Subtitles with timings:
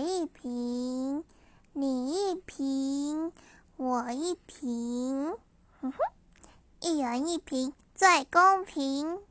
[0.00, 1.24] 一瓶
[1.72, 3.32] 你一瓶
[3.76, 5.36] 我一瓶
[5.80, 5.98] 哼哼
[6.80, 9.29] 一人一瓶最公平。